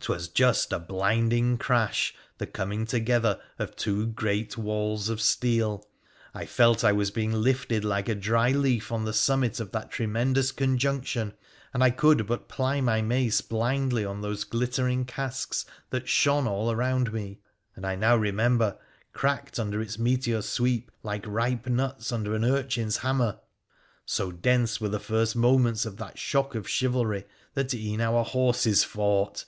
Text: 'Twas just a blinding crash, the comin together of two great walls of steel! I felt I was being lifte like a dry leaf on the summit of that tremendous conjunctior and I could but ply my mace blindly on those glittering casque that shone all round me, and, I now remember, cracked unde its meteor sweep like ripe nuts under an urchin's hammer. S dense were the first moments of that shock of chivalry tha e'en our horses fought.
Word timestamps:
'Twas 0.00 0.26
just 0.28 0.70
a 0.72 0.80
blinding 0.80 1.56
crash, 1.56 2.12
the 2.38 2.46
comin 2.46 2.84
together 2.84 3.40
of 3.58 3.74
two 3.76 4.04
great 4.08 4.58
walls 4.58 5.08
of 5.08 5.20
steel! 5.20 5.86
I 6.34 6.44
felt 6.44 6.82
I 6.82 6.92
was 6.92 7.12
being 7.12 7.30
lifte 7.32 7.84
like 7.84 8.08
a 8.08 8.16
dry 8.16 8.50
leaf 8.50 8.90
on 8.92 9.04
the 9.04 9.14
summit 9.14 9.60
of 9.60 9.70
that 9.72 9.90
tremendous 9.92 10.50
conjunctior 10.52 11.34
and 11.72 11.84
I 11.84 11.90
could 11.90 12.26
but 12.26 12.48
ply 12.48 12.80
my 12.82 13.00
mace 13.00 13.40
blindly 13.40 14.04
on 14.04 14.20
those 14.20 14.42
glittering 14.44 15.04
casque 15.04 15.66
that 15.90 16.08
shone 16.08 16.48
all 16.48 16.74
round 16.74 17.12
me, 17.12 17.38
and, 17.76 17.86
I 17.86 17.94
now 17.94 18.16
remember, 18.16 18.76
cracked 19.12 19.58
unde 19.58 19.76
its 19.76 19.98
meteor 20.00 20.42
sweep 20.42 20.90
like 21.04 21.24
ripe 21.26 21.68
nuts 21.68 22.10
under 22.10 22.34
an 22.34 22.44
urchin's 22.44 22.98
hammer. 22.98 23.38
S 24.10 24.20
dense 24.42 24.80
were 24.82 24.88
the 24.90 24.98
first 25.00 25.36
moments 25.36 25.86
of 25.86 25.96
that 25.98 26.18
shock 26.18 26.56
of 26.56 26.68
chivalry 26.68 27.24
tha 27.54 27.68
e'en 27.72 28.00
our 28.00 28.24
horses 28.24 28.82
fought. 28.84 29.44